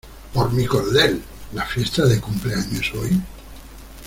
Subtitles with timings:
[0.33, 1.21] ¡Por mi cordel!¿
[1.53, 3.21] La fiesta de cumpleaños es hoy?